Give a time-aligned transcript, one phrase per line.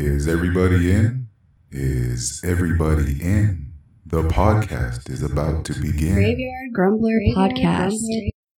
[0.00, 1.26] Is everybody in?
[1.72, 3.72] Is everybody in?
[4.06, 6.14] The podcast is about to begin.
[6.14, 7.96] Graveyard Grumbler Podcast.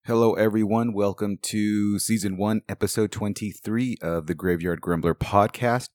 [0.05, 0.93] Hello, everyone.
[0.93, 5.89] Welcome to season one, episode 23 of the Graveyard Grumbler podcast.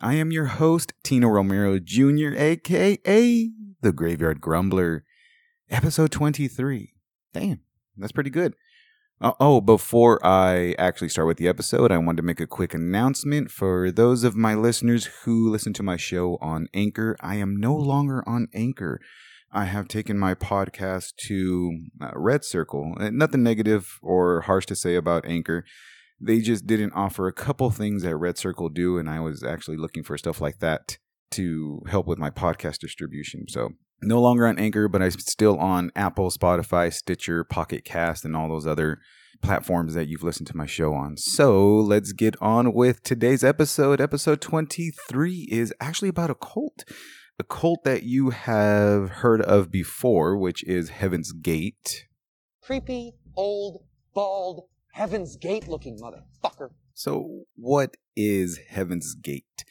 [0.00, 3.50] I am your host, Tino Romero Jr., aka
[3.82, 5.04] the Graveyard Grumbler.
[5.68, 6.94] Episode 23.
[7.34, 7.60] Damn,
[7.94, 8.54] that's pretty good.
[9.20, 12.72] Uh, oh, before I actually start with the episode, I wanted to make a quick
[12.72, 17.16] announcement for those of my listeners who listen to my show on Anchor.
[17.18, 19.00] I am no longer on Anchor.
[19.50, 22.94] I have taken my podcast to uh, Red Circle.
[23.00, 25.64] Uh, Nothing negative or harsh to say about Anchor.
[26.20, 29.78] They just didn't offer a couple things that Red Circle do, and I was actually
[29.78, 30.98] looking for stuff like that
[31.32, 33.46] to help with my podcast distribution.
[33.48, 38.36] So no longer on Anchor, but I'm still on Apple, Spotify, Stitcher, Pocket Cast, and
[38.36, 39.00] all those other
[39.40, 41.16] platforms that you've listened to my show on.
[41.16, 44.00] So let's get on with today's episode.
[44.00, 46.84] Episode 23 is actually about a cult.
[47.38, 52.06] A cult that you have heard of before, which is Heaven's Gate.
[52.62, 56.70] creepy, old, bald, Heaven's Gate looking motherfucker.
[56.94, 59.64] So, what is Heaven's Gate?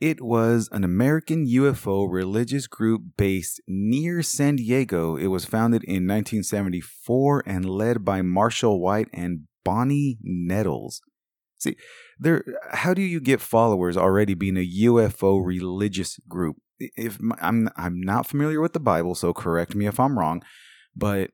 [0.00, 5.16] It was an American UFO religious group based near San Diego.
[5.16, 11.02] It was founded in 1974 and led by Marshall White and Bonnie Nettles.
[11.58, 11.76] See,
[12.18, 12.42] there
[12.72, 16.56] how do you get followers already being a UFO religious group?
[16.78, 20.42] If I'm I'm not familiar with the Bible, so correct me if I'm wrong,
[20.96, 21.30] but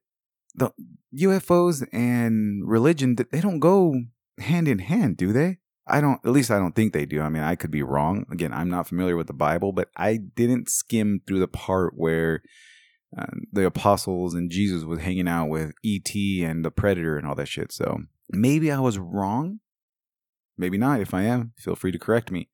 [0.56, 0.72] the
[1.16, 3.94] UFOs and religion they don't go
[4.38, 5.58] hand in hand, do they?
[5.86, 7.20] I don't, at least I don't think they do.
[7.20, 8.26] I mean, I could be wrong.
[8.30, 12.42] Again, I'm not familiar with the Bible, but I didn't skim through the part where
[13.16, 16.42] uh, the apostles and Jesus was hanging out with E.T.
[16.42, 17.72] and the Predator and all that shit.
[17.72, 19.60] So maybe I was wrong.
[20.58, 21.00] Maybe not.
[21.00, 22.48] If I am, feel free to correct me.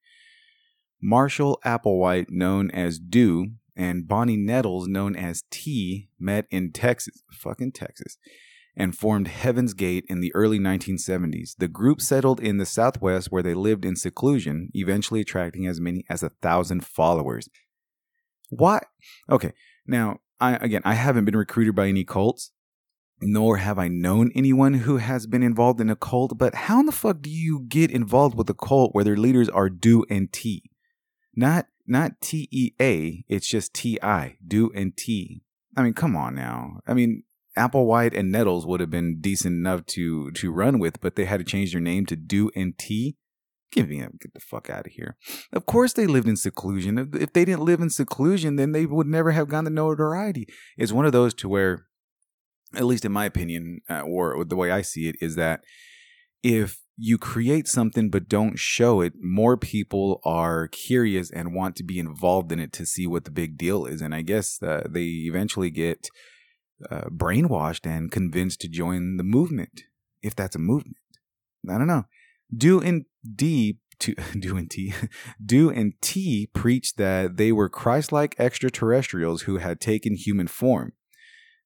[1.01, 7.73] Marshall Applewhite, known as Do, and Bonnie Nettles, known as Ti, met in Texas, fucking
[7.73, 8.19] Texas,
[8.77, 11.57] and formed Heaven's Gate in the early 1970s.
[11.59, 16.05] The group settled in the Southwest where they lived in seclusion, eventually attracting as many
[16.09, 17.49] as a thousand followers.
[18.51, 18.85] What?
[19.31, 19.53] Okay,
[19.87, 22.53] now, I, again, I haven't been recruited by any cults,
[23.21, 26.87] nor have I known anyone who has been involved in a cult, but how in
[26.87, 30.33] the fuck do you get involved with a cult where their leaders are Do and
[30.33, 30.63] Ti?
[31.35, 35.43] Not not T E A, it's just T I, Do and Ti.
[35.77, 36.81] I mean, come on now.
[36.87, 37.23] I mean,
[37.57, 41.39] Applewhite and Nettles would have been decent enough to to run with, but they had
[41.41, 43.17] to change their name to Do and Ti.
[43.71, 45.17] Give me a, get the fuck out of here.
[45.53, 46.99] Of course they lived in seclusion.
[46.99, 50.47] If- If they didn't live in seclusion, then they would never have gotten the notoriety.
[50.77, 51.87] It's one of those to where,
[52.75, 55.61] at least in my opinion, uh, or the way I see it, is that
[56.43, 61.85] if you create something but don't show it, more people are curious and want to
[61.85, 64.03] be involved in it to see what the big deal is.
[64.03, 66.09] And I guess uh, they eventually get
[66.91, 69.83] uh, brainwashed and convinced to join the movement,
[70.23, 70.97] if that's a movement.
[71.69, 72.07] I don't know.
[72.55, 74.95] Do and D to do and Ti,
[75.45, 80.93] do and Ti preached that they were Christ-like extraterrestrials who had taken human form.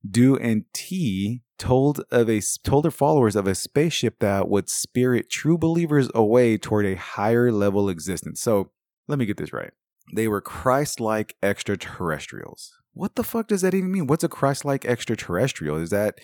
[0.08, 5.30] Do and Ti told of a told their followers of a spaceship that would spirit
[5.30, 8.40] true believers away toward a higher level existence.
[8.40, 8.70] So
[9.08, 9.72] let me get this right.
[10.14, 12.72] They were Christ-like extraterrestrials.
[12.92, 14.06] What the fuck does that even mean?
[14.06, 15.76] What's a Christ-like extraterrestrial?
[15.76, 16.18] Is that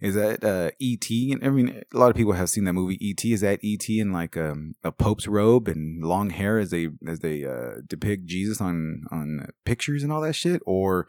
[0.00, 1.32] is that uh, E.T.?
[1.32, 3.32] And I mean, a lot of people have seen that movie E.T.
[3.32, 3.98] Is that E.T.
[3.98, 8.26] in like um, a pope's robe and long hair as they as they uh, depict
[8.26, 11.06] Jesus on on pictures and all that shit, or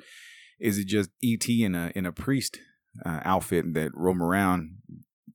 [0.60, 1.64] is it just E.T.
[1.64, 2.60] in a in a priest
[3.06, 4.78] uh, outfit that roam around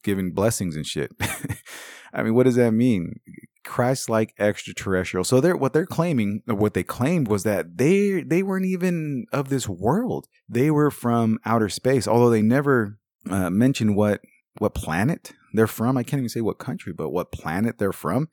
[0.02, 1.12] giving blessings and shit?
[2.14, 3.20] I mean, what does that mean?
[3.64, 5.24] Christ-like extraterrestrial.
[5.24, 9.48] So they're what they're claiming, what they claimed was that they they weren't even of
[9.48, 10.28] this world.
[10.48, 14.20] They were from outer space, although they never uh, mentioned what
[14.58, 15.96] what planet they're from.
[15.96, 18.28] I can't even say what country, but what planet they're from,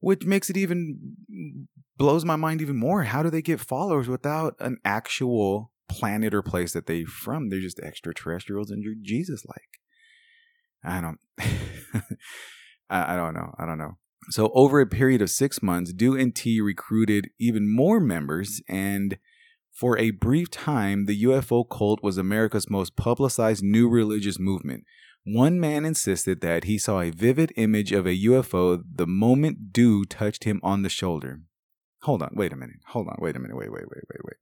[0.00, 1.66] which makes it even
[1.96, 3.04] blows my mind even more.
[3.04, 7.48] How do they get followers without an actual planet or place that they're from?
[7.48, 9.80] They're just extraterrestrials and you're Jesus like.
[10.82, 11.18] I don't.
[12.88, 13.54] I, I don't know.
[13.58, 13.98] I don't know.
[14.30, 19.18] So over a period of six months, Do and Ti recruited even more members, and
[19.72, 24.84] for a brief time, the UFO cult was America's most publicized new religious movement.
[25.24, 30.04] One man insisted that he saw a vivid image of a UFO the moment Do
[30.04, 31.40] touched him on the shoulder.
[32.02, 32.76] Hold on, wait a minute.
[32.88, 33.56] Hold on, wait a minute.
[33.56, 34.36] Wait, wait, wait, wait,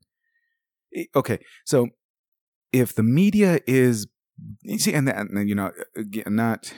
[0.94, 1.08] wait.
[1.17, 1.88] Okay, so
[2.73, 4.06] if the media is,
[4.62, 5.73] you see, and, that, and you know,
[6.26, 6.73] not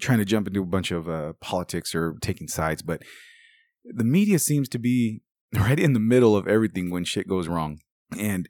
[0.00, 3.02] trying to jump into a bunch of uh, politics or taking sides, but
[3.84, 5.22] the media seems to be
[5.54, 7.78] right in the middle of everything when shit goes wrong.
[8.18, 8.48] And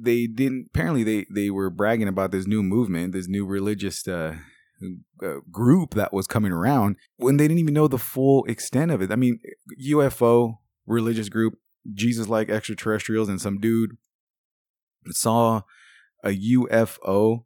[0.00, 4.36] they didn't apparently they they were bragging about this new movement, this new religious uh,
[5.22, 9.00] uh, group that was coming around when they didn't even know the full extent of
[9.00, 9.10] it.
[9.10, 9.40] I mean,
[9.88, 11.54] UFO religious group,
[11.92, 13.96] Jesus like extraterrestrials and some dude
[15.10, 15.62] saw
[16.24, 17.44] a UFO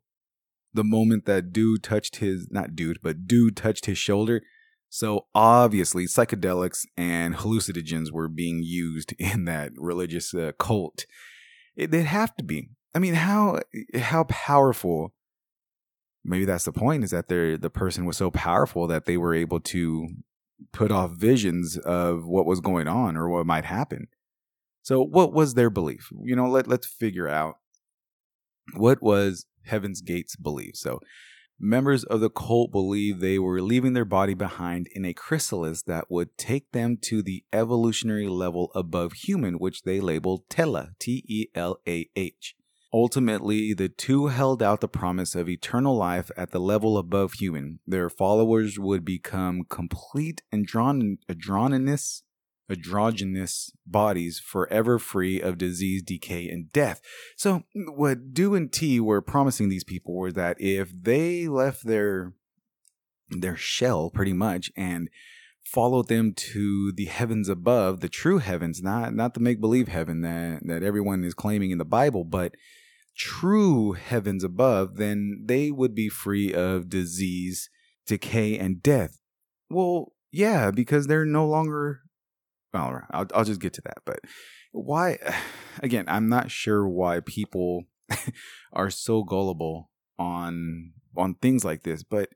[0.77, 4.43] the moment that dude touched his not dude, but dude touched his shoulder.
[4.89, 11.07] So obviously, psychedelics and hallucinogens were being used in that religious uh, cult.
[11.75, 12.71] It, would have to be.
[12.95, 13.61] I mean, how
[13.95, 15.13] how powerful?
[16.25, 17.05] Maybe that's the point.
[17.05, 20.09] Is that they the person was so powerful that they were able to
[20.73, 24.09] put off visions of what was going on or what might happen.
[24.83, 26.11] So, what was their belief?
[26.25, 27.57] You know, let let's figure out
[28.75, 30.77] what was Heaven's Gate's belief.
[30.77, 31.01] So,
[31.59, 36.11] members of the cult believed they were leaving their body behind in a chrysalis that
[36.11, 41.47] would take them to the evolutionary level above human, which they labeled Tela, T E
[41.55, 42.55] L A H.
[42.93, 47.81] Ultimately, the two held out the promise of eternal life at the level above human.
[47.87, 52.23] Their followers would become complete and andron- androgynous
[52.69, 57.01] androgynous bodies forever free of disease, decay, and death.
[57.37, 61.85] So, mm, what Do and Ti were promising these people was that if they left
[61.87, 62.33] their
[63.29, 65.09] their shell pretty much and
[65.65, 70.21] followed them to the heavens above, the true heavens, not not the make believe heaven
[70.23, 72.55] that that everyone is claiming in the Bible, but
[73.17, 77.71] true heavens above, then they would be free of disease,
[78.07, 79.19] decay, and death.
[79.71, 82.01] Well, yeah, because they're no longer
[82.73, 83.99] well, I'll, I'll just get to that.
[84.05, 84.21] But
[84.73, 85.19] why,
[85.83, 87.85] again, I'm not sure why people
[88.73, 92.03] are so gullible on on things like this.
[92.03, 92.29] But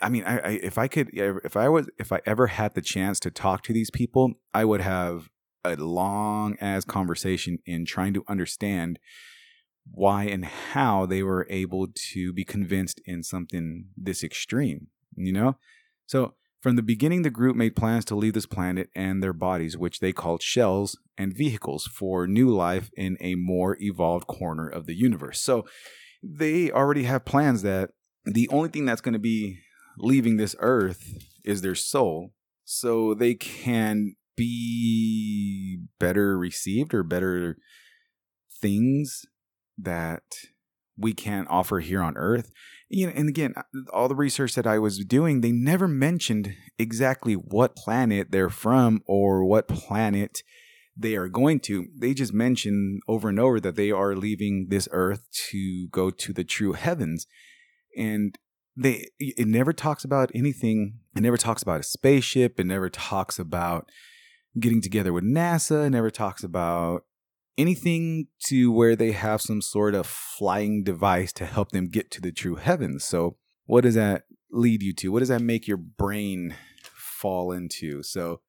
[0.00, 2.82] I mean, I, I if I could, if I was, if I ever had the
[2.82, 5.28] chance to talk to these people, I would have
[5.64, 8.98] a long as conversation in trying to understand
[9.90, 15.56] why and how they were able to be convinced in something this extreme, you know?
[16.06, 19.76] So from the beginning, the group made plans to leave this planet and their bodies,
[19.76, 24.86] which they called shells and vehicles, for new life in a more evolved corner of
[24.86, 25.40] the universe.
[25.40, 25.66] So
[26.22, 27.90] they already have plans that
[28.24, 29.58] the only thing that's going to be
[29.98, 31.12] leaving this earth
[31.44, 32.32] is their soul,
[32.64, 37.56] so they can be better received or better
[38.60, 39.22] things
[39.76, 40.22] that
[40.96, 42.50] we can't offer here on earth
[42.92, 43.62] you know, and again, uh,
[43.92, 49.00] all the research that I was doing, they never mentioned exactly what planet they're from
[49.06, 50.42] or what planet
[50.94, 51.86] they are going to.
[51.98, 56.32] They just mention over and over that they are leaving this earth to go to
[56.34, 57.26] the true heavens.
[57.96, 58.38] And
[58.76, 60.98] they it never talks about anything.
[61.16, 62.60] It never talks about a spaceship.
[62.60, 63.88] It never talks about
[64.60, 65.86] getting together with NASA.
[65.86, 67.04] It never talks about
[67.58, 72.20] anything to where they have some sort of flying device to help them get to
[72.20, 73.04] the true heavens.
[73.04, 75.12] So, what does that lead you to?
[75.12, 78.02] What does that make your brain fall into?
[78.02, 78.40] So,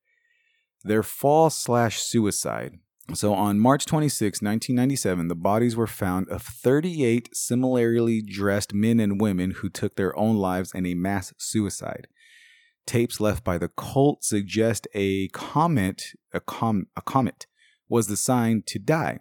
[0.84, 2.80] their fall slash suicide.
[3.14, 9.20] So, on March 26, 1997, the bodies were found of 38 similarly dressed men and
[9.20, 12.08] women who took their own lives in a mass suicide.
[12.86, 16.04] Tapes left by the cult suggest a comet,
[16.34, 17.46] a, com- a comet
[17.90, 19.20] was the sign to die.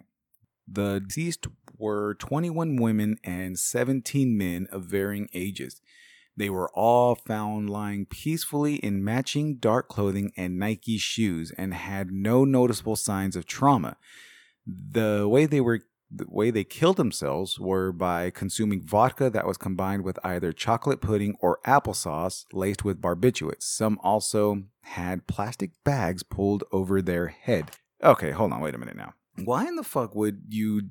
[0.67, 1.47] The deceased
[1.77, 5.81] were 21 women and 17 men of varying ages.
[6.35, 12.11] They were all found lying peacefully in matching dark clothing and Nike shoes and had
[12.11, 13.97] no noticeable signs of trauma.
[14.65, 15.81] The way they were
[16.15, 21.01] the way they killed themselves were by consuming vodka that was combined with either chocolate
[21.01, 23.63] pudding or applesauce laced with barbiturates.
[23.63, 27.71] Some also had plastic bags pulled over their head.
[28.03, 29.13] Okay, hold on, wait a minute now.
[29.43, 30.89] Why in the fuck would you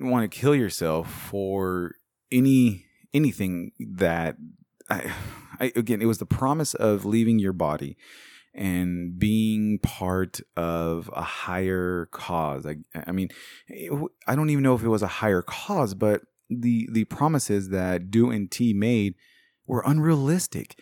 [0.00, 1.94] want to kill yourself for
[2.30, 4.36] any anything that
[4.88, 5.12] I,
[5.60, 7.96] I again it was the promise of leaving your body
[8.54, 12.66] and being part of a higher cause.
[12.66, 13.30] I, I mean,
[13.70, 13.88] eh,
[14.26, 18.10] I don't even know if it was a higher cause, but the the promises that
[18.10, 19.14] Do and Ti made
[19.66, 20.78] were unrealistic.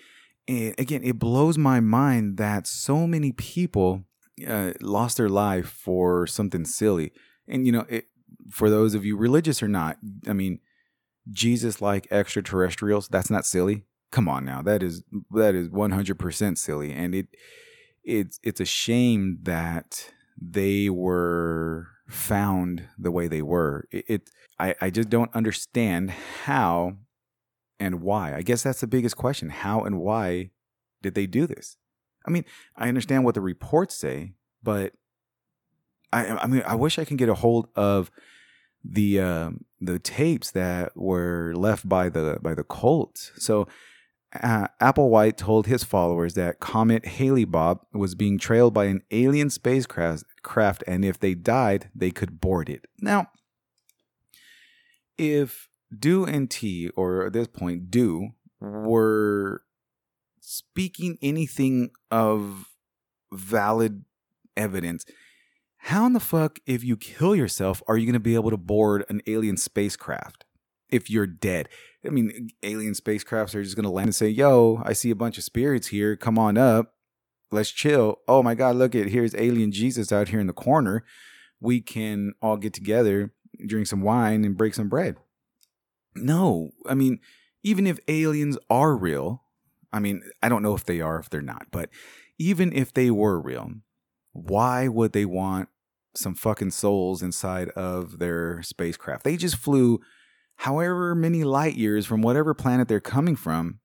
[0.48, 4.04] And again, it blows my mind that so many people
[4.46, 7.12] uh, lost their life for something silly.
[7.48, 8.06] And you know, it,
[8.50, 10.60] for those of you religious or not, I mean,
[11.30, 13.84] Jesus like extraterrestrials, that's not silly.
[14.10, 17.28] Come on now, that is that is 100% silly and it
[18.02, 23.86] it's it's a shame that they were found the way they were.
[23.90, 26.10] It, it I I just don't understand
[26.44, 26.96] how
[27.78, 28.34] and why.
[28.34, 29.50] I guess that's the biggest question.
[29.50, 30.50] How and why
[31.02, 31.76] did they do this?
[32.26, 32.44] I mean,
[32.76, 34.92] I understand what the reports say, but
[36.12, 38.10] I I mean, I wish I can get a hold of
[38.84, 43.32] the um, the tapes that were left by the by the cult.
[43.36, 43.66] So
[44.40, 50.24] uh, Applewhite told his followers that Comet Hale-Bopp was being trailed by an alien spacecraft,
[50.42, 52.86] craft, and if they died, they could board it.
[53.00, 53.30] Now,
[55.18, 59.64] if Do and Ti, or at this point, Do, were
[60.50, 62.66] speaking anything of
[63.32, 64.04] valid
[64.56, 65.04] evidence,
[65.76, 68.56] how in the fuck, if you kill yourself, are you going to be able to
[68.56, 70.44] board an alien spacecraft
[70.88, 71.68] if you're dead?
[72.04, 75.16] I mean, alien spacecrafts are just going to land and say, yo, I see a
[75.16, 76.16] bunch of spirits here.
[76.16, 76.94] Come on up.
[77.52, 78.18] Let's chill.
[78.26, 81.04] Oh my God, look at here's alien Jesus out here in the corner.
[81.60, 83.32] We can all get together,
[83.66, 85.16] drink some wine, and break some bread.
[86.16, 87.20] No, I mean,
[87.62, 89.44] even if aliens are real,
[89.92, 91.90] I mean, I don't know if they are, if they're not, but
[92.38, 93.72] even if they were real,
[94.32, 95.68] why would they want
[96.14, 99.24] some fucking souls inside of their spacecraft?
[99.24, 100.00] They just flew
[100.56, 103.80] however many light years from whatever planet they're coming from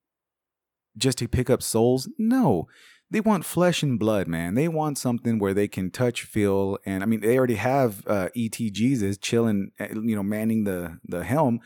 [0.97, 2.09] just to pick up souls?
[2.17, 2.67] No.
[3.12, 4.55] They want flesh and blood, man.
[4.55, 8.29] They want something where they can touch, feel, and I mean, they already have uh,
[8.35, 11.59] ET Jesus chilling, eh, you know, manning the the helm.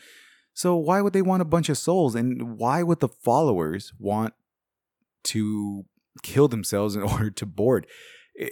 [0.60, 2.16] So why would they want a bunch of souls?
[2.16, 4.34] And why would the followers want
[5.24, 5.86] to
[6.22, 7.88] kill themselves in order to board?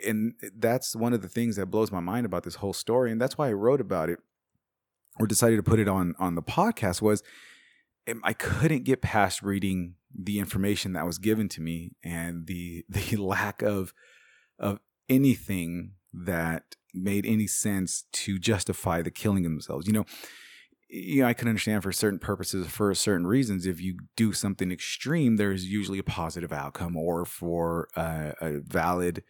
[0.05, 3.19] And that's one of the things that blows my mind about this whole story, and
[3.19, 4.19] that's why I wrote about it
[5.19, 7.23] or decided to put it on on the podcast was
[8.09, 12.85] um, I couldn't get past reading the information that was given to me and the
[12.89, 13.93] the lack of
[14.57, 19.87] of anything that made any sense to justify the killing of themselves.
[19.87, 20.05] You know,
[20.89, 24.71] you know, I can understand for certain purposes, for certain reasons, if you do something
[24.71, 29.23] extreme, there's usually a positive outcome or for a, a valid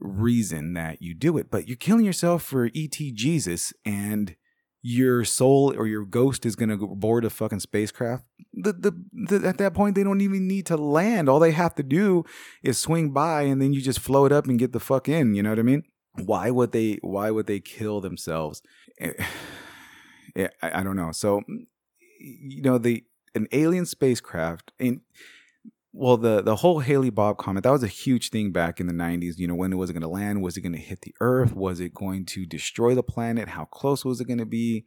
[0.00, 1.50] reason that you do it.
[1.50, 4.36] But you're killing yourself for ET Jesus and
[4.82, 9.46] your soul or your ghost is going to board a fucking spacecraft the, the, the
[9.46, 12.24] at that point they don't even need to land all they have to do
[12.62, 15.42] is swing by and then you just float up and get the fuck in you
[15.42, 15.82] know what i mean
[16.24, 18.62] why would they why would they kill themselves
[19.00, 19.12] eh,
[20.36, 21.42] I, I don't know so
[22.18, 25.00] you know the an alien spacecraft and
[25.92, 29.38] well, the the whole Hale-Bopp comment that was a huge thing back in the '90s.
[29.38, 30.42] You know, when was it going to land?
[30.42, 31.54] Was it going to hit the Earth?
[31.54, 33.48] Was it going to destroy the planet?
[33.48, 34.84] How close was it going to be?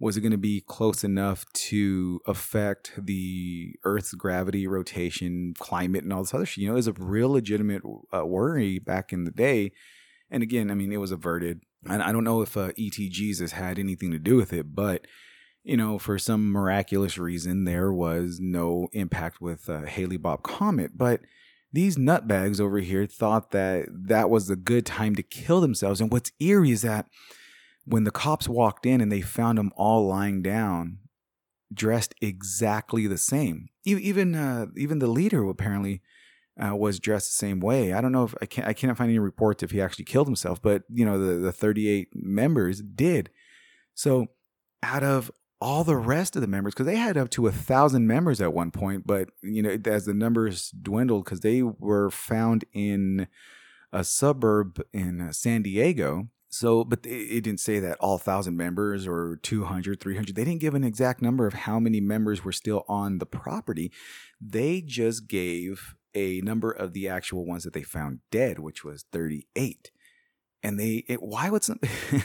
[0.00, 6.12] Was it going to be close enough to affect the Earth's gravity, rotation, climate, and
[6.12, 6.62] all this other shit?
[6.62, 9.70] You know, it was a real legitimate uh, worry back in the day.
[10.28, 11.60] And again, I mean, it was averted.
[11.88, 15.06] And I don't know if uh, ET Jesus had anything to do with it, but
[15.64, 20.98] you know, for some miraculous reason, there was no impact with uh, Hale-Bopp Comet.
[20.98, 21.20] But
[21.72, 26.00] these nutbags over here thought that that was a good time to kill themselves.
[26.00, 27.06] And what's eerie is that
[27.84, 30.98] when the cops walked in and they found them all lying down,
[31.72, 36.02] dressed exactly the same, even uh, even the leader apparently
[36.64, 37.92] uh, was dressed the same way.
[37.92, 40.28] I don't know if I can't I cannot find any reports if he actually killed
[40.28, 43.30] himself, but you know the the 38 members did.
[43.94, 44.28] So
[44.82, 45.30] out of
[45.62, 48.52] all the rest of the members because they had up to a thousand members at
[48.52, 53.28] one point but you know as the numbers dwindled because they were found in
[53.92, 59.06] a suburb in uh, san diego so but it didn't say that all 1000 members
[59.06, 62.84] or 200 300 they didn't give an exact number of how many members were still
[62.88, 63.92] on the property
[64.40, 69.04] they just gave a number of the actual ones that they found dead which was
[69.12, 69.90] 38
[70.62, 71.80] and they it, why would some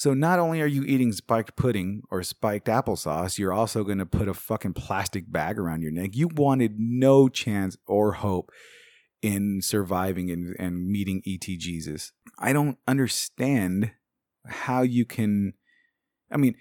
[0.00, 4.06] So not only are you eating spiked pudding or spiked applesauce, you're also going to
[4.06, 6.12] put a fucking plastic bag around your neck.
[6.14, 8.50] You wanted no chance or hope
[9.20, 12.12] in surviving and, and meeting ET Jesus.
[12.38, 13.92] I don't understand
[14.46, 15.52] how you can.
[16.32, 16.54] I mean,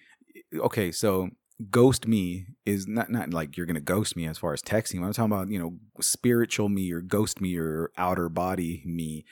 [0.54, 1.30] okay, so
[1.70, 5.04] ghost me is not not like you're gonna ghost me as far as texting.
[5.04, 9.26] I'm talking about you know spiritual me or ghost me or outer body me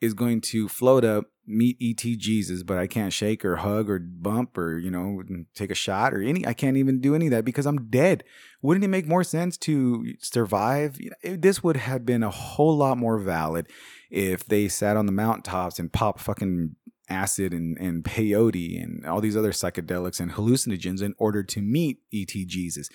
[0.00, 3.98] is going to float up, meet ET Jesus, but I can't shake or hug or
[3.98, 5.22] bump or, you know,
[5.54, 8.24] take a shot or any, I can't even do any of that because I'm dead.
[8.60, 10.98] Wouldn't it make more sense to survive?
[11.22, 13.68] This would have been a whole lot more valid
[14.10, 16.76] if they sat on the mountaintops and popped fucking
[17.08, 21.98] acid and, and peyote and all these other psychedelics and hallucinogens in order to meet
[22.12, 22.88] ET Jesus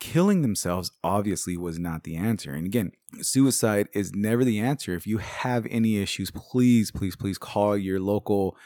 [0.00, 2.52] killing themselves obviously was not the answer.
[2.52, 4.94] And again, suicide is never the answer.
[4.94, 8.56] If you have any issues, please, please, please call your local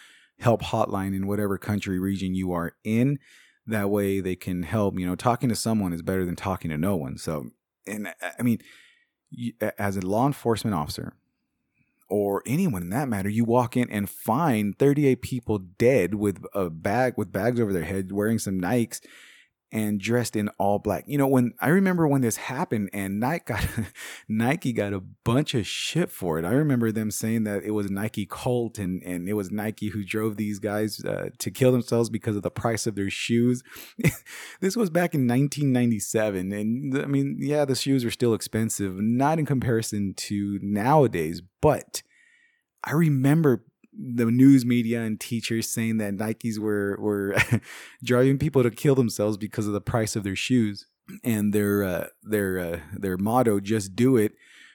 [0.40, 3.18] help hotline in whatever country region you are in.
[3.66, 4.98] That way they can help.
[4.98, 7.16] You know, talking to someone is better than talking to no one.
[7.16, 7.50] So,
[7.86, 8.58] and I mean,
[9.78, 11.14] as a law enforcement officer
[12.12, 16.68] or anyone in that matter, you walk in and find 38 people dead with a
[16.68, 19.00] bag with bags over their head, wearing some Nikes
[19.72, 21.04] and dressed in all black.
[21.06, 23.66] You know, when I remember when this happened and Nike got
[24.28, 26.44] Nike got a bunch of shit for it.
[26.44, 30.04] I remember them saying that it was Nike cult and and it was Nike who
[30.04, 33.62] drove these guys uh, to kill themselves because of the price of their shoes.
[34.60, 39.38] this was back in 1997 and I mean, yeah, the shoes were still expensive, not
[39.38, 42.02] in comparison to nowadays, but
[42.84, 47.36] I remember the news media and teachers saying that Nikes were were
[48.04, 50.86] driving people to kill themselves because of the price of their shoes,
[51.22, 54.32] and their uh, their uh, their motto "Just do it"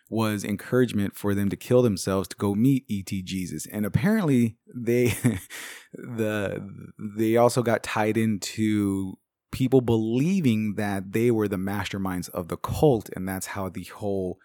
[0.10, 3.66] was encouragement for them to kill themselves to go meet ET Jesus.
[3.68, 5.08] And apparently, they
[5.94, 9.18] the they also got tied into
[9.52, 14.40] people believing that they were the masterminds of the cult, and that's how the whole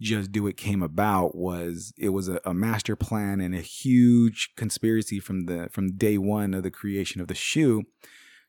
[0.00, 4.52] just Do It came about was it was a, a, master plan and a huge
[4.56, 7.84] conspiracy from the from day one of the creation of the shoe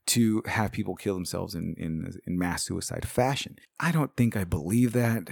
[0.07, 3.57] to have people kill themselves in in in mass suicide fashion.
[3.79, 5.29] I don't think I believe that,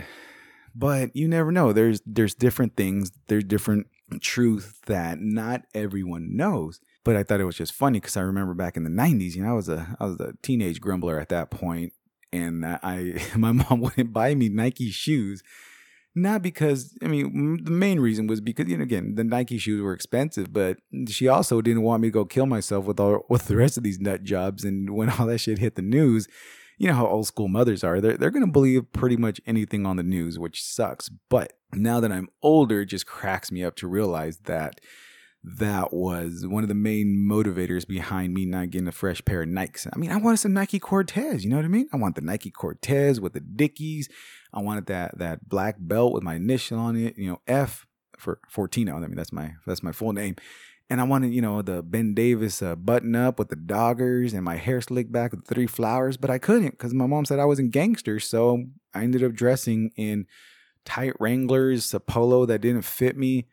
[0.75, 1.71] but you never know.
[1.71, 3.11] There's there's different things.
[3.27, 3.87] There's different
[4.19, 6.79] truth that not everyone knows.
[7.05, 9.43] But I thought it was just funny because I remember back in the '90s, you
[9.43, 11.93] know, I was a I was a teenage grumbler at that point,
[12.33, 15.41] and I my mom wouldn't buy me Nike shoes
[16.21, 19.81] not because I mean the main reason was because you know again the Nike shoes
[19.81, 23.45] were expensive, but she also didn't want me to go kill myself with all with
[23.45, 24.63] the rest of these nut jobs.
[24.63, 26.27] And when all that shit hit the news,
[26.77, 28.01] you know how old school mothers are.
[28.01, 31.09] They're they're gonna believe pretty much anything on the news, which sucks.
[31.09, 34.79] But now that I'm older, it just cracks me up to realize that
[35.43, 39.47] that was one of the main motivators behind me not getting a fresh pair of
[39.47, 39.87] Nikes.
[39.91, 41.87] I mean, I wanted some Nike Cortez, you know what I mean?
[41.93, 44.09] I want the Nike Cortez with the Dickies.
[44.53, 47.85] I wanted that that black belt with my initial on it, you know, F
[48.17, 48.95] for Fortino.
[48.95, 50.35] I mean, that's my that's my full name.
[50.91, 54.43] And I wanted, you know, the Ben Davis uh, button up with the doggers and
[54.43, 57.45] my hair slicked back with three flowers, but I couldn't because my mom said I
[57.45, 58.19] wasn't gangster.
[58.19, 60.25] So I ended up dressing in
[60.85, 63.45] tight Wranglers, a polo that didn't fit me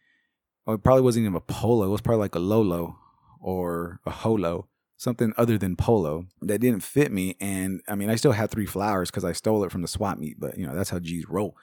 [0.66, 1.86] well, it probably wasn't even a polo.
[1.86, 2.98] It was probably like a Lolo
[3.40, 7.36] or a Holo, something other than polo that didn't fit me.
[7.40, 10.18] And I mean, I still had three flowers because I stole it from the swap
[10.18, 11.56] meet, but you know, that's how G's roll.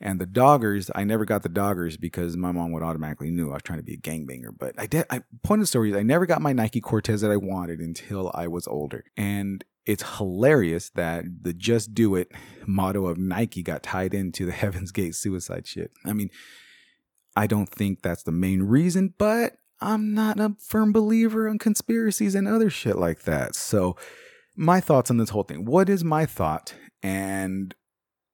[0.00, 3.54] And the doggers, I never got the doggers because my mom would automatically knew I
[3.54, 4.56] was trying to be a gangbanger.
[4.56, 5.06] But I did.
[5.10, 7.80] I point of the story is I never got my Nike Cortez that I wanted
[7.80, 9.04] until I was older.
[9.16, 12.30] And it's hilarious that the "Just Do It"
[12.64, 15.90] motto of Nike got tied into the Heaven's Gate suicide shit.
[16.04, 16.30] I mean,
[17.34, 22.34] I don't think that's the main reason, but I'm not a firm believer in conspiracies
[22.34, 23.54] and other shit like that.
[23.54, 23.96] So,
[24.56, 25.64] my thoughts on this whole thing.
[25.64, 26.74] What is my thought?
[27.00, 27.74] And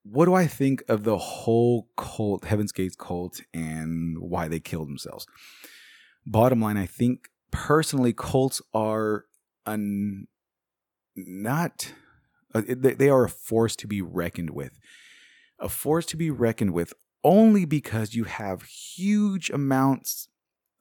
[0.04, 4.88] what do I think of the whole cult, Heaven's Gates cult, and why they killed
[4.88, 5.26] themselves?
[6.26, 9.26] Bottom line, I think personally, cults are
[9.66, 10.26] an,
[11.14, 11.92] not,
[12.54, 14.78] uh, they are a force to be reckoned with.
[15.58, 20.28] A force to be reckoned with only because you have huge amounts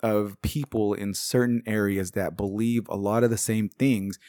[0.03, 4.19] of people in certain areas that believe a lot of the same things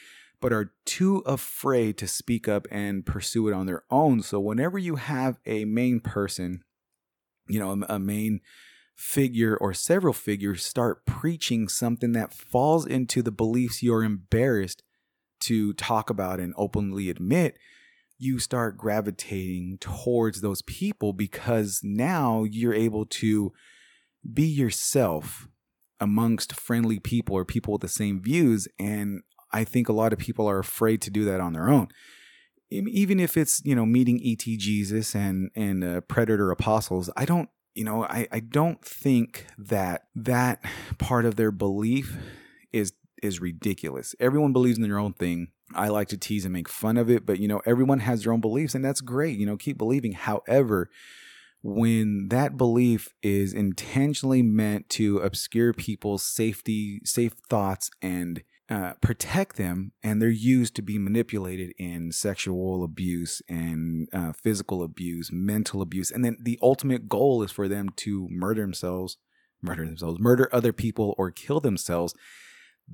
[0.40, 4.20] but are too afraid to speak up and pursue it on their own.
[4.20, 6.62] So whenever you have a main person,
[7.48, 8.40] you know, a, main
[8.94, 14.82] figure or several figures start preaching something that falls into the beliefs you're embarrassed
[15.40, 17.56] to talk about and openly admit,
[18.18, 23.50] you start gravitating towards those people because now you're able to
[24.30, 25.48] be yourself
[26.00, 28.68] amongst friendly people or people with the same views.
[28.78, 31.88] And I think a lot of people are afraid to do that on their own.
[32.70, 37.48] Even if it's, you know, meeting ET Jesus and, and uh, Predator Apostles, I don't,
[37.74, 40.64] you know, I, I don't think that that
[40.98, 42.16] part of their belief
[42.72, 44.14] is is ridiculous.
[44.20, 45.48] Everyone believes in their own thing.
[45.74, 48.32] I like to tease and make fun of it, but you know, everyone has their
[48.32, 49.38] own beliefs and that's great.
[49.38, 50.12] You know, keep believing.
[50.12, 50.90] However,
[51.66, 59.56] when that belief is intentionally meant to obscure people's safety, safe thoughts and uh, protect
[59.56, 65.80] them, and they're used to be manipulated in sexual abuse and uh, physical abuse, mental
[65.80, 69.16] abuse, and then the ultimate goal is for them to murder themselves,
[69.62, 72.14] murder themselves, murder other people, or kill themselves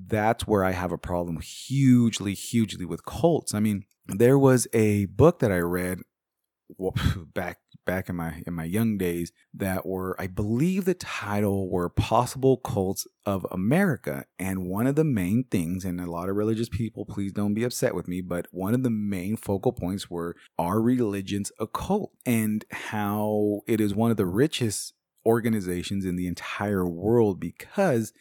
[0.07, 3.53] that's where I have a problem hugely, hugely with cults.
[3.53, 5.99] I mean, there was a book that I read
[7.33, 11.89] back back in my in my young days that were I believe the title were
[11.89, 14.25] possible cults of America.
[14.39, 17.63] And one of the main things and a lot of religious people please don't be
[17.63, 22.11] upset with me but one of the main focal points were our religion's a cult?
[22.25, 24.93] And how it is one of the richest
[25.25, 28.13] organizations in the entire world because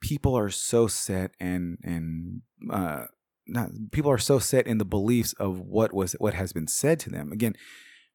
[0.00, 3.04] people are so set and and uh
[3.52, 6.98] not people are so set in the beliefs of what was what has been said
[7.00, 7.32] to them.
[7.32, 7.54] Again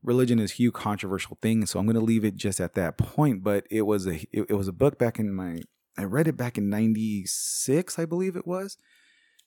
[0.03, 2.97] religion is a huge controversial thing so i'm going to leave it just at that
[2.97, 5.61] point but it was a it, it was a book back in my
[5.97, 8.77] i read it back in 96 i believe it was.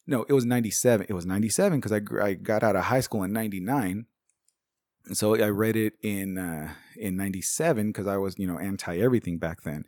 [0.07, 3.22] No it was 97 it was 97 because I, I got out of high school
[3.22, 4.07] in 99
[5.12, 9.38] so i read it in uh in 97 because i was you know anti everything
[9.38, 9.85] back then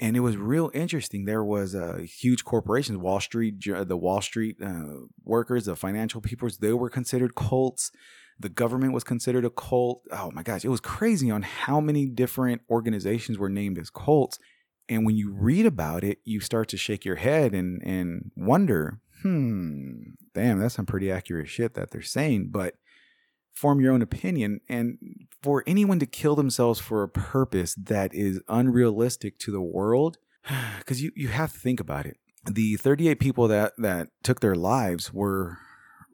[0.00, 1.26] and it was real interesting.
[1.26, 6.48] There was uh, huge corporations, Wall Street, the Wall Street uh, workers, the financial people,
[6.58, 7.92] they were considered cults.
[8.38, 10.02] The government was considered a cult.
[10.10, 14.38] Oh my gosh, it was crazy on how many different organizations were named as cults.
[14.88, 19.00] And when you read about it, you start to shake your head and and wonder,
[19.20, 20.00] hmm,
[20.34, 22.48] damn, that's some pretty accurate shit that they're saying.
[22.50, 22.76] But
[23.52, 24.60] form your own opinion.
[24.68, 24.98] And
[25.42, 30.18] for anyone to kill themselves for a purpose that is unrealistic to the world,
[30.78, 32.16] because you, you have to think about it.
[32.50, 35.58] The 38 people that, that took their lives were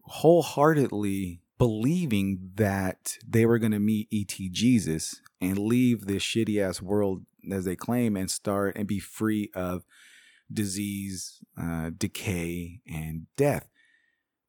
[0.03, 6.83] wholeheartedly believing that they were going to meet ET Jesus and leave this shitty ass
[6.83, 9.85] world as they claim and start and be free of
[10.53, 13.68] disease, uh, decay, and death.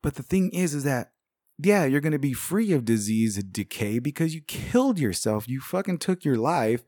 [0.02, 1.12] But the thing is, is that
[1.60, 5.48] yeah, you're going to be free of disease and decay because you killed yourself.
[5.48, 6.84] You fucking took your life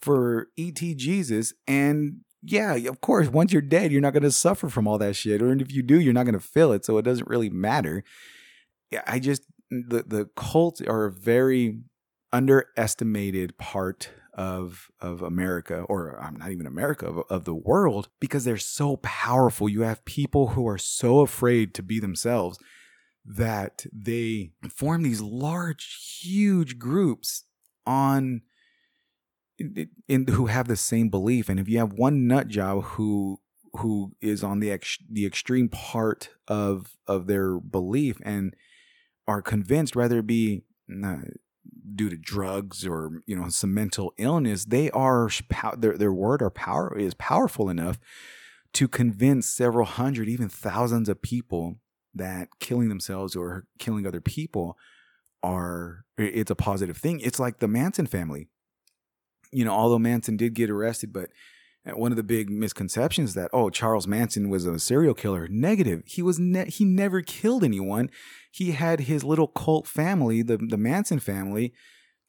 [0.00, 1.54] for ET Jesus.
[1.66, 5.16] And yeah, of course, once you're dead, you're not going to suffer from all that
[5.16, 5.40] shit.
[5.40, 6.84] Or if you do, you're not going to feel it.
[6.84, 8.04] So it doesn't really matter.
[8.90, 11.80] Yeah, I just, the, the cults are a very
[12.32, 18.44] underestimated part of of America or I'm not even America of, of the world because
[18.44, 19.68] they're so powerful.
[19.68, 22.56] You have people who are so afraid to be themselves
[23.24, 27.44] that they form these large, huge groups
[27.86, 28.42] on
[30.08, 31.48] in, who have the same belief.
[31.48, 33.40] And if you have one nut job who
[33.74, 38.54] who is on the ex, the extreme part of of their belief and
[39.28, 40.62] are convinced, whether it be
[41.04, 41.18] uh,
[41.94, 45.30] due to drugs or you know some mental illness, they are
[45.76, 47.98] their their word or power is powerful enough
[48.72, 51.76] to convince several hundred, even thousands of people
[52.14, 54.76] that killing themselves or killing other people
[55.42, 57.20] are it's a positive thing.
[57.20, 58.48] It's like the Manson family.
[59.52, 61.30] You know, although Manson did get arrested, but
[61.86, 65.48] uh, one of the big misconceptions that oh Charles Manson was a serial killer.
[65.48, 66.02] Negative.
[66.06, 68.10] He was ne- he never killed anyone.
[68.50, 71.72] He had his little cult family, the the Manson family,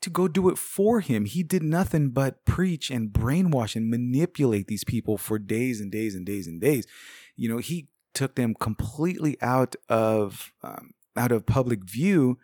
[0.02, 1.26] to go do it for him.
[1.26, 6.16] He did nothing but preach and brainwash and manipulate these people for days and days
[6.16, 6.88] and days and days.
[7.36, 12.38] You know, he took them completely out of um, out of public view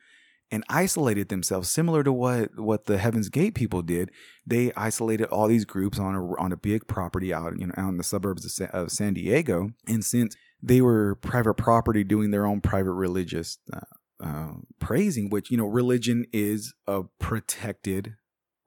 [0.50, 4.12] and isolated themselves similar to what what the Heaven's Gate people did.
[4.46, 7.90] They isolated all these groups on a on a big property out you know out
[7.90, 9.72] in the suburbs of, Sa- of San Diego.
[9.88, 13.80] And since they were private property doing their own private religious uh,
[14.24, 18.16] uh, praising which you know religion is a protected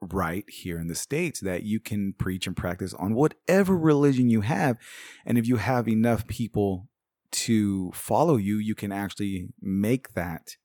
[0.01, 4.41] right here in the states that you can preach and practice on whatever religion you
[4.41, 4.77] have.
[5.25, 6.87] And if you have enough people
[7.31, 10.57] to follow you, you can actually make that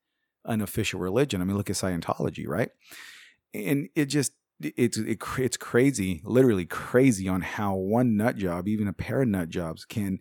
[0.45, 1.41] an official religion.
[1.41, 2.71] I mean, look at Scientology, right?
[3.55, 8.89] And it just it's it, it's crazy, literally crazy on how one nut job, even
[8.89, 10.19] a pair of nut jobs, can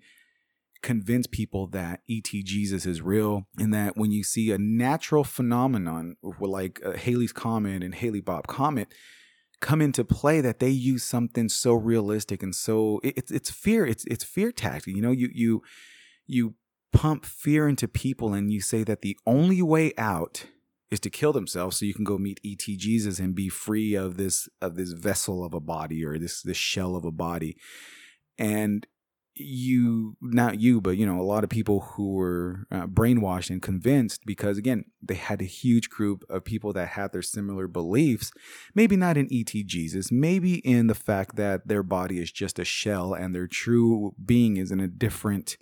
[0.82, 6.16] convince people that ET Jesus is real, and that when you see a natural phenomenon
[6.40, 8.94] like uh, Halley's Comet and Hale-Bopp Comet
[9.62, 13.86] come into play, that they use something so realistic and so it, it's it's fear,
[13.86, 14.96] it's it's fear tactic.
[14.96, 15.64] You know, you you
[16.28, 16.56] you
[16.94, 20.46] pump fear into people and you say that the only way out
[20.92, 24.18] is to kill themselves so you can go meet ET Jesus and be free of
[24.18, 27.58] this of this vessel of a body or this this shell of a body.
[28.38, 28.88] And
[29.38, 33.62] you not you but you know a lot of people who were uh, brainwashed and
[33.62, 38.32] convinced because again they had a huge group of people that had their similar beliefs
[38.74, 42.64] maybe not in et jesus maybe in the fact that their body is just a
[42.64, 45.58] shell and their true being is in a different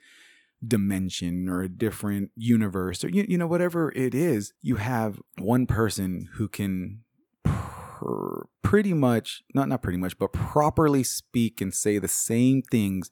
[0.66, 5.66] dimension or a different universe or you, you know whatever it is you have one
[5.66, 7.02] person who can
[7.44, 13.12] pr- pretty much not not pretty much but properly speak and say the same things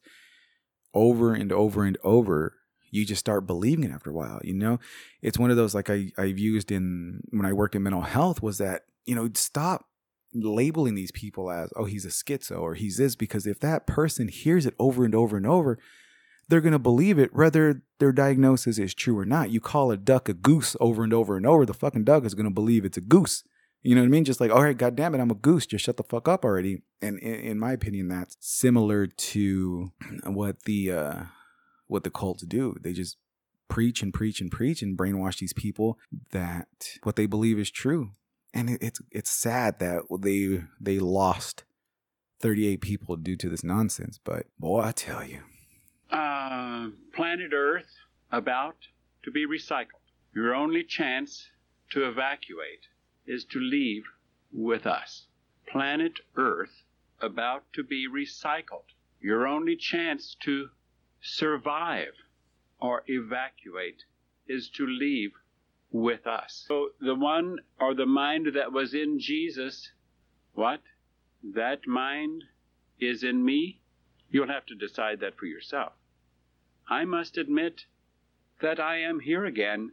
[0.93, 2.55] over and over and over
[2.91, 4.39] you just start believing it after a while.
[4.43, 4.79] You know,
[5.21, 8.43] it's one of those like I I've used in when I worked in mental health
[8.43, 9.85] was that you know stop
[10.33, 14.27] labeling these people as oh he's a schizo or he's this because if that person
[14.27, 15.77] hears it over and over and over
[16.51, 19.51] they're going to believe it whether their diagnosis is true or not.
[19.51, 22.33] You call a duck a goose over and over and over the fucking duck is
[22.33, 23.45] going to believe it's a goose.
[23.81, 24.25] You know what i mean?
[24.25, 26.43] Just like all right god damn it i'm a goose just shut the fuck up
[26.43, 26.81] already.
[27.01, 29.93] And in, my opinion that's similar to
[30.25, 31.23] what the uh
[31.87, 32.75] what the cults do.
[32.81, 33.15] They just
[33.69, 35.97] preach and preach and preach and brainwash these people
[36.31, 36.67] that
[37.03, 38.11] what they believe is true.
[38.53, 41.63] And it, it's it's sad that they they lost
[42.41, 44.19] 38 people due to this nonsense.
[44.21, 45.43] But boy, I tell you,
[46.41, 47.93] uh, planet Earth
[48.31, 48.77] about
[49.23, 50.07] to be recycled.
[50.33, 51.47] Your only chance
[51.91, 52.87] to evacuate
[53.27, 54.03] is to leave
[54.51, 55.27] with us.
[55.67, 56.83] Planet Earth
[57.21, 58.89] about to be recycled.
[59.19, 60.69] Your only chance to
[61.21, 62.13] survive
[62.79, 64.03] or evacuate
[64.47, 65.31] is to leave
[65.91, 66.65] with us.
[66.67, 69.91] So the one or the mind that was in Jesus,
[70.53, 70.81] what?
[71.43, 72.43] That mind
[72.99, 73.81] is in me?
[74.31, 75.93] You'll have to decide that for yourself.
[76.87, 77.85] I must admit
[78.61, 79.91] that I am here again,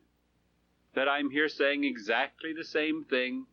[0.95, 3.47] that I'm here saying exactly the same thing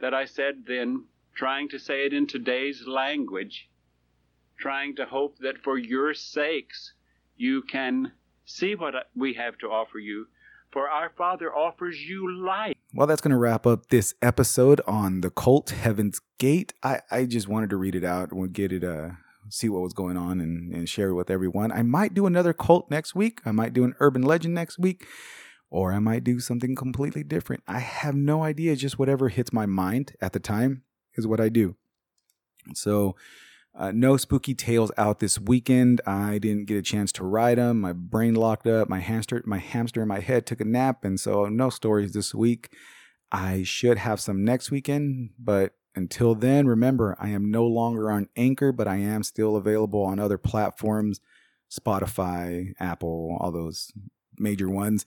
[0.00, 3.68] that I said then, trying to say it in today's language,
[4.58, 6.94] trying to hope that for your sakes
[7.36, 8.12] you can
[8.44, 10.26] see what we have to offer you
[10.72, 12.74] for our Father offers you life.
[12.94, 16.72] Well, that's going to wrap up this episode on the cult Heaven's Gate.
[16.82, 19.10] I, I just wanted to read it out and we'll get it, uh,
[19.52, 21.70] see what was going on and, and share it with everyone.
[21.72, 23.40] I might do another cult next week.
[23.44, 25.06] I might do an urban legend next week,
[25.70, 27.62] or I might do something completely different.
[27.68, 28.76] I have no idea.
[28.76, 30.82] Just whatever hits my mind at the time
[31.14, 31.76] is what I do.
[32.74, 33.16] So,
[33.74, 36.00] uh, no spooky tales out this weekend.
[36.06, 37.80] I didn't get a chance to write them.
[37.80, 38.88] My brain locked up.
[38.88, 42.34] My hamster, my hamster in my head took a nap, and so no stories this
[42.34, 42.70] week.
[43.30, 48.28] I should have some next weekend, but until then, remember I am no longer on
[48.36, 51.20] Anchor, but I am still available on other platforms,
[51.70, 53.92] Spotify, Apple, all those
[54.38, 55.04] major ones.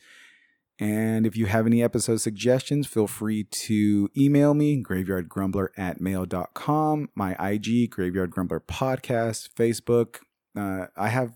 [0.77, 7.09] And if you have any episode suggestions, feel free to email me, graveyardgrumbler at mail.com,
[7.15, 10.17] my IG, Graveyard Grumbler Podcast, Facebook.
[10.55, 11.33] Uh, I have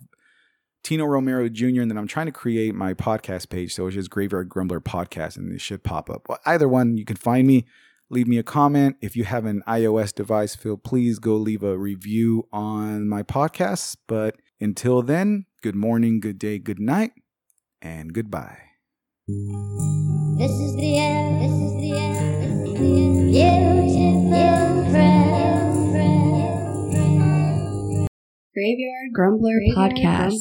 [0.83, 3.73] Tino Romero Jr., and then I'm trying to create my podcast page.
[3.73, 6.27] So it's just Graveyard Grumbler Podcast, and it should pop up.
[6.27, 7.65] Well, either one, you can find me.
[8.11, 8.97] Leave me a comment.
[9.01, 13.97] If you have an iOS device, feel please go leave a review on my podcast.
[14.07, 17.11] But until then, good morning, good day, good night,
[17.83, 18.57] and goodbye.
[19.27, 21.41] This is the end.
[21.43, 22.65] This is the end.
[22.65, 23.89] This is the end.
[23.91, 25.29] Beautiful friend.
[28.55, 30.39] Graveyard Grumbler Podcast.